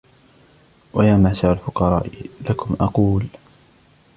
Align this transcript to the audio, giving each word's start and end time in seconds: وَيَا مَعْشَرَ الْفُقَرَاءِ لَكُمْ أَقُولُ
وَيَا 0.93 1.17
مَعْشَرَ 1.17 1.51
الْفُقَرَاءِ 1.53 2.09
لَكُمْ 2.49 2.73
أَقُولُ 2.81 3.27